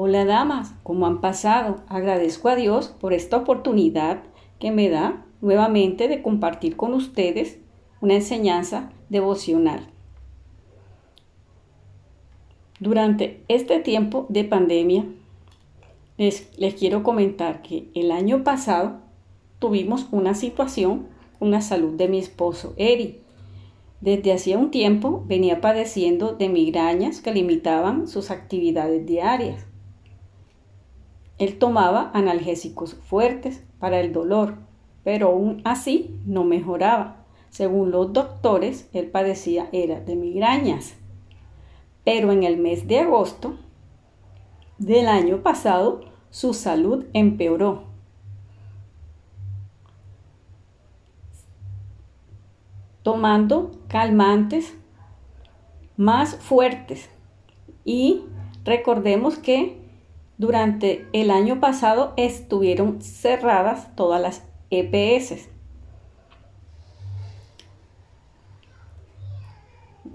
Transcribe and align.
Hola 0.00 0.24
damas, 0.24 0.76
¿cómo 0.84 1.06
han 1.06 1.20
pasado? 1.20 1.82
Agradezco 1.88 2.48
a 2.48 2.54
Dios 2.54 2.94
por 3.00 3.12
esta 3.12 3.36
oportunidad 3.36 4.22
que 4.60 4.70
me 4.70 4.88
da 4.88 5.26
nuevamente 5.40 6.06
de 6.06 6.22
compartir 6.22 6.76
con 6.76 6.94
ustedes 6.94 7.58
una 8.00 8.14
enseñanza 8.14 8.92
devocional. 9.08 9.88
Durante 12.78 13.42
este 13.48 13.80
tiempo 13.80 14.26
de 14.28 14.44
pandemia, 14.44 15.04
les, 16.16 16.48
les, 16.56 16.74
quiero 16.74 17.02
comentar 17.02 17.62
que 17.62 17.88
el 17.96 18.12
año 18.12 18.44
pasado 18.44 19.00
tuvimos 19.58 20.06
una 20.12 20.34
situación 20.34 21.08
con 21.40 21.50
la 21.50 21.60
salud 21.60 21.94
de 21.94 22.06
mi 22.06 22.20
esposo, 22.20 22.72
Eri. 22.76 23.18
Desde 24.00 24.32
hacía 24.32 24.58
un 24.58 24.70
tiempo 24.70 25.24
venía 25.26 25.60
padeciendo 25.60 26.34
de 26.34 26.48
migrañas 26.48 27.20
que 27.20 27.32
limitaban 27.32 28.06
sus 28.06 28.30
actividades 28.30 29.04
diarias. 29.04 29.66
Él 31.38 31.58
tomaba 31.58 32.10
analgésicos 32.14 32.94
fuertes 32.94 33.64
para 33.78 34.00
el 34.00 34.12
dolor, 34.12 34.56
pero 35.04 35.28
aún 35.28 35.62
así 35.64 36.20
no 36.26 36.44
mejoraba. 36.44 37.24
Según 37.48 37.90
los 37.90 38.12
doctores, 38.12 38.88
él 38.92 39.06
padecía 39.06 39.68
era 39.72 40.00
de 40.00 40.16
migrañas. 40.16 40.94
Pero 42.04 42.32
en 42.32 42.42
el 42.42 42.56
mes 42.56 42.88
de 42.88 43.00
agosto 43.00 43.56
del 44.78 45.08
año 45.08 45.42
pasado, 45.42 46.00
su 46.30 46.54
salud 46.54 47.06
empeoró 47.12 47.84
tomando 53.02 53.70
calmantes 53.88 54.76
más 55.96 56.36
fuertes. 56.36 57.08
Y 57.82 58.24
recordemos 58.64 59.38
que 59.38 59.87
durante 60.38 61.06
el 61.12 61.30
año 61.30 61.60
pasado 61.60 62.14
estuvieron 62.16 63.02
cerradas 63.02 63.94
todas 63.94 64.20
las 64.20 64.44
EPS. 64.70 65.48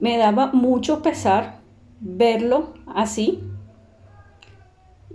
Me 0.00 0.18
daba 0.18 0.48
mucho 0.52 1.02
pesar 1.02 1.60
verlo 2.00 2.74
así 2.86 3.42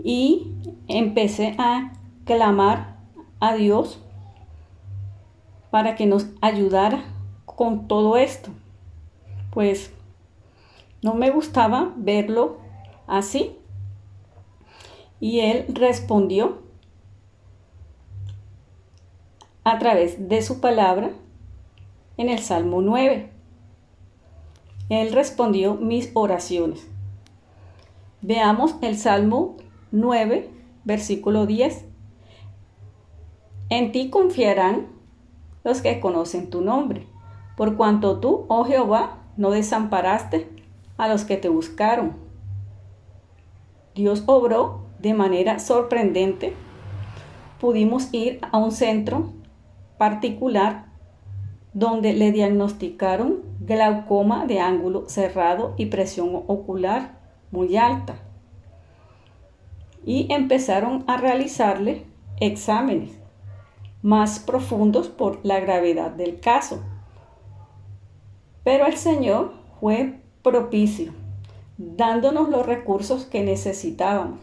y 0.03 0.53
empecé 0.87 1.55
a 1.57 1.93
clamar 2.25 2.97
a 3.39 3.55
Dios 3.55 3.99
para 5.71 5.95
que 5.95 6.05
nos 6.05 6.27
ayudara 6.41 7.03
con 7.45 7.87
todo 7.87 8.17
esto? 8.17 8.51
Pues 9.51 9.93
no 11.01 11.13
me 11.15 11.31
gustaba 11.31 11.93
verlo 11.95 12.59
así. 13.07 13.57
Y 15.21 15.39
él 15.39 15.67
respondió 15.69 16.63
a 19.63 19.79
través 19.79 20.27
de 20.27 20.41
su 20.41 20.59
palabra 20.59 21.11
en 22.17 22.27
el 22.27 22.39
Salmo 22.39 22.81
9. 22.81 23.31
Él 24.89 25.13
respondió 25.13 25.75
mis 25.75 26.11
oraciones. 26.13 26.85
Veamos 28.21 28.75
el 28.81 28.97
Salmo 28.97 29.55
9, 29.91 30.49
versículo 30.83 31.45
10. 31.45 31.85
En 33.69 33.93
ti 33.93 34.09
confiarán 34.09 34.87
los 35.63 35.81
que 35.81 36.01
conocen 36.01 36.49
tu 36.49 36.59
nombre 36.59 37.07
por 37.61 37.77
cuanto 37.77 38.19
tú, 38.19 38.45
oh 38.47 38.65
Jehová, 38.65 39.19
no 39.37 39.51
desamparaste 39.51 40.49
a 40.97 41.07
los 41.07 41.25
que 41.25 41.37
te 41.37 41.47
buscaron. 41.47 42.15
Dios 43.93 44.23
obró 44.25 44.85
de 45.01 45.13
manera 45.13 45.59
sorprendente. 45.59 46.53
Pudimos 47.59 48.13
ir 48.13 48.39
a 48.51 48.57
un 48.57 48.71
centro 48.71 49.33
particular 49.97 50.85
donde 51.73 52.13
le 52.13 52.31
diagnosticaron 52.31 53.41
glaucoma 53.61 54.45
de 54.45 54.59
ángulo 54.59 55.07
cerrado 55.07 55.73
y 55.77 55.87
presión 55.87 56.43
ocular 56.47 57.19
muy 57.51 57.77
alta. 57.77 58.15
Y 60.03 60.31
empezaron 60.33 61.03
a 61.07 61.17
realizarle 61.17 62.05
exámenes 62.39 63.11
más 64.01 64.39
profundos 64.39 65.09
por 65.09 65.39
la 65.43 65.59
gravedad 65.59 66.11
del 66.11 66.39
caso. 66.39 66.81
Pero 68.63 68.87
el 68.87 68.97
Señor 68.97 69.53
fue 69.79 70.19
propicio, 70.41 71.13
dándonos 71.77 72.49
los 72.49 72.65
recursos 72.65 73.25
que 73.25 73.43
necesitábamos, 73.43 74.39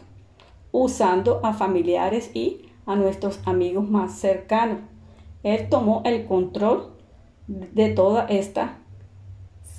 usando 0.71 1.39
a 1.43 1.53
familiares 1.53 2.31
y 2.33 2.69
a 2.85 2.95
nuestros 2.95 3.39
amigos 3.45 3.89
más 3.89 4.13
cercanos. 4.13 4.79
Él 5.43 5.69
tomó 5.69 6.01
el 6.05 6.25
control 6.25 6.91
de 7.47 7.89
toda 7.89 8.25
esta 8.25 8.77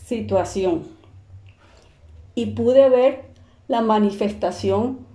situación 0.06 0.82
y 2.34 2.46
pude 2.46 2.88
ver 2.88 3.30
la 3.68 3.82
manifestación 3.82 5.06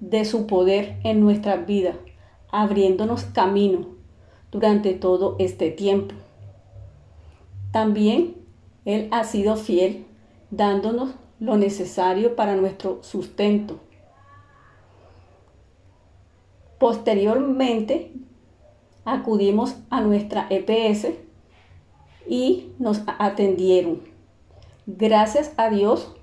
de 0.00 0.24
su 0.24 0.46
poder 0.46 0.98
en 1.04 1.20
nuestra 1.20 1.56
vida, 1.56 1.94
abriéndonos 2.50 3.24
camino 3.24 3.86
durante 4.50 4.94
todo 4.94 5.36
este 5.38 5.70
tiempo. 5.70 6.14
También 7.72 8.34
Él 8.84 9.08
ha 9.10 9.24
sido 9.24 9.56
fiel, 9.56 10.06
dándonos 10.50 11.10
lo 11.38 11.56
necesario 11.56 12.34
para 12.34 12.56
nuestro 12.56 13.00
sustento. 13.02 13.78
Posteriormente, 16.78 18.12
acudimos 19.04 19.76
a 19.90 20.00
nuestra 20.00 20.46
EPS 20.50 21.08
y 22.28 22.72
nos 22.78 23.02
atendieron. 23.06 24.02
Gracias 24.86 25.52
a 25.56 25.70
Dios, 25.70 26.14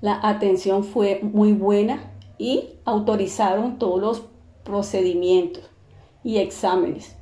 la 0.00 0.18
atención 0.22 0.84
fue 0.84 1.20
muy 1.22 1.52
buena 1.52 2.12
y 2.38 2.70
autorizaron 2.84 3.78
todos 3.78 4.00
los 4.00 4.22
procedimientos 4.64 5.70
y 6.24 6.38
exámenes. 6.38 7.16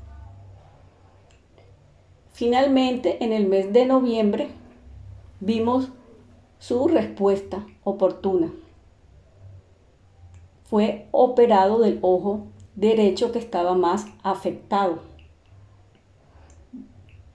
Finalmente, 2.33 3.23
en 3.25 3.33
el 3.33 3.49
mes 3.49 3.73
de 3.73 3.85
noviembre, 3.85 4.49
vimos 5.41 5.89
su 6.59 6.89
respuesta 6.89 7.67
oportuna. 7.83 8.53
Fue 10.65 11.09
operado 11.11 11.81
del 11.81 11.99
ojo 12.03 12.47
derecho 12.79 13.33
que 13.33 13.39
estaba 13.39 13.75
más 13.75 14.07
afectado, 14.23 15.01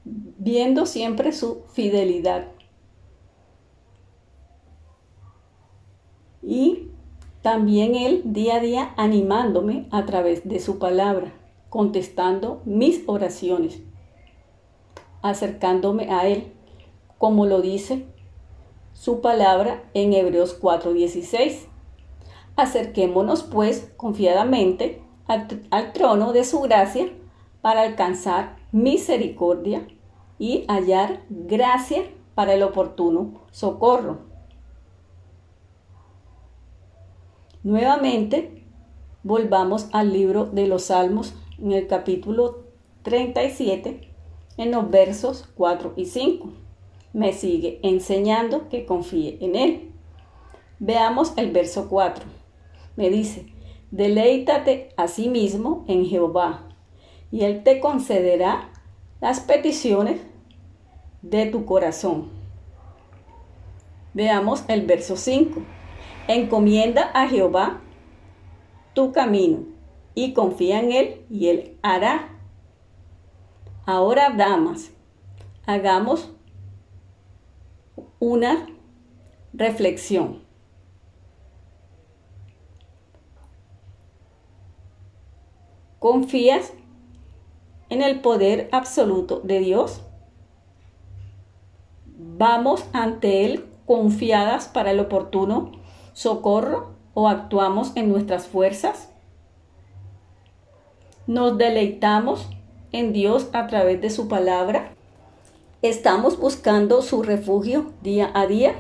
viendo 0.06 0.86
siempre 0.86 1.32
su 1.32 1.64
fidelidad. 1.74 2.48
Y 6.42 6.90
también 7.42 7.96
él 7.96 8.22
día 8.26 8.56
a 8.56 8.60
día 8.60 8.94
animándome 8.98 9.88
a 9.92 10.06
través 10.06 10.48
de 10.48 10.60
su 10.60 10.80
palabra, 10.80 11.34
contestando 11.70 12.62
mis 12.66 13.04
oraciones 13.08 13.82
acercándome 15.24 16.12
a 16.12 16.28
Él, 16.28 16.52
como 17.18 17.48
lo 17.48 17.62
dice 17.62 18.06
su 18.94 19.22
palabra 19.22 19.84
en 19.96 20.14
Hebreos 20.14 20.60
4:16. 20.62 21.68
Acerquémonos 22.56 23.42
pues 23.42 23.92
confiadamente 23.98 25.02
al, 25.28 25.94
trono 25.94 26.34
de 26.34 26.44
su 26.44 26.60
gracia 26.62 27.08
para 27.62 27.82
alcanzar 27.82 28.58
misericordia 28.72 29.88
y 30.40 30.66
hallar 30.68 31.22
gracia 31.30 32.04
para 32.36 32.54
el 32.54 32.64
oportuno 32.64 33.42
socorro. 33.52 34.20
Nuevamente, 37.64 38.66
volvamos 39.24 39.88
al 39.94 40.12
libro 40.12 40.46
de 40.46 40.68
los 40.68 40.86
Salmos 40.86 41.34
en 41.60 41.72
el 41.72 41.88
capítulo 41.88 42.64
37 43.04 44.12
en 44.58 44.72
los 44.72 44.90
versos 44.90 45.50
4 45.56 45.94
y 45.96 46.06
5. 46.06 46.50
Me 47.14 47.32
sigue 47.32 47.80
enseñando 47.84 48.70
que 48.70 48.86
confíe 48.86 49.38
en 49.40 49.56
Él. 49.56 49.92
Veamos 50.80 51.34
el 51.38 51.52
verso 51.52 51.88
4. 51.88 52.26
Me 52.96 53.10
dice, 53.10 53.53
deleítate 53.94 54.90
a 54.98 55.08
sí 55.08 55.30
mismo 55.30 55.86
en 55.88 56.06
Jehová, 56.06 56.68
y 57.32 57.44
Él 57.44 57.64
te 57.64 57.80
concederá 57.80 58.72
las 59.22 59.40
peticiones 59.40 60.20
de 61.22 61.46
tu 61.46 61.66
corazón. 61.66 62.30
Veamos 64.16 64.64
el 64.68 64.88
verso 64.88 65.16
5. 65.16 65.62
Encomienda 66.28 67.12
a 67.14 67.28
Jehová 67.28 67.82
tu 68.96 69.12
camino 69.12 69.60
y 70.16 70.34
confía 70.34 70.80
en 70.80 70.92
Él 70.92 71.26
y 71.30 71.50
Él 71.50 71.78
hará 71.84 72.34
Ahora, 73.86 74.30
damas, 74.30 74.94
hagamos 75.66 76.32
una 78.18 78.66
reflexión. 79.52 80.42
¿Confías 86.04 86.74
en 87.88 88.02
el 88.02 88.20
poder 88.20 88.68
absoluto 88.74 89.40
de 89.40 89.60
Dios? 89.60 90.02
¿Vamos 92.18 92.84
ante 92.92 93.46
Él 93.46 93.64
confiadas 93.86 94.68
para 94.68 94.92
el 94.92 95.00
oportuno 95.00 95.72
socorro 96.12 96.90
o 97.14 97.30
actuamos 97.30 97.94
en 97.96 98.10
nuestras 98.10 98.48
fuerzas? 98.48 99.14
¿Nos 101.26 101.58
deleitamos 101.58 102.50
en 102.92 103.14
Dios 103.14 103.48
a 103.54 103.68
través 103.68 104.02
de 104.02 104.10
su 104.10 104.28
palabra? 104.28 104.92
¿Estamos 105.82 106.38
buscando 106.38 107.02
su 107.02 107.24
refugio 107.24 107.94
día 108.02 108.30
a 108.34 108.46
día? 108.46 108.76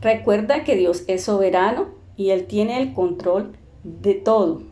Recuerda 0.00 0.64
que 0.64 0.74
Dios 0.76 1.04
es 1.06 1.24
soberano 1.24 1.88
y 2.16 2.30
Él 2.30 2.46
tiene 2.46 2.80
el 2.80 2.94
control 2.94 3.58
de 3.84 4.14
todo. 4.14 4.69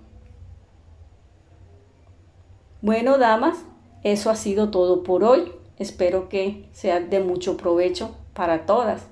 Bueno, 2.81 3.19
damas, 3.19 3.65
eso 4.05 4.31
ha 4.31 4.37
sido 4.37 4.71
todo 4.71 5.03
por 5.03 5.25
hoy. 5.25 5.51
Espero 5.79 6.29
que 6.29 6.69
sea 6.73 7.01
de 7.01 7.19
mucho 7.19 7.57
provecho 7.57 8.15
para 8.35 8.67
todas. 8.67 9.09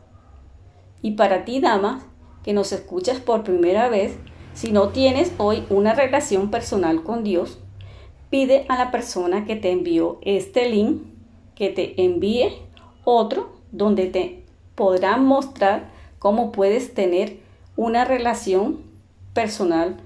Y 1.03 1.13
para 1.13 1.45
ti, 1.45 1.61
damas, 1.61 2.05
que 2.45 2.53
nos 2.53 2.71
escuchas 2.71 3.19
por 3.19 3.43
primera 3.43 3.89
vez, 3.89 4.17
si 4.55 4.71
no 4.71 4.91
tienes 4.91 5.33
hoy 5.39 5.65
una 5.69 5.95
relación 5.95 6.51
personal 6.53 7.03
con 7.03 7.25
Dios, 7.25 7.59
pide 8.31 8.67
a 8.69 8.79
la 8.79 8.93
persona 8.93 9.45
que 9.45 9.57
te 9.57 9.73
envió 9.73 10.19
este 10.23 10.71
link 10.71 11.03
que 11.57 11.71
te 11.71 12.01
envíe 12.05 12.53
otro 13.03 13.57
donde 13.73 14.07
te 14.07 14.45
podrán 14.77 15.25
mostrar 15.25 15.91
cómo 16.21 16.53
puedes 16.53 16.95
tener 16.95 17.41
una 17.77 18.05
relación 18.05 18.83
personal 19.33 19.97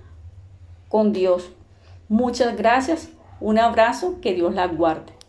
con 0.88 1.12
Dios. 1.12 1.50
Muchas 2.08 2.56
gracias 2.56 3.10
un 3.40 3.58
abrazo, 3.58 4.20
que 4.20 4.34
Dios 4.34 4.54
la 4.54 4.66
guarde. 4.66 5.19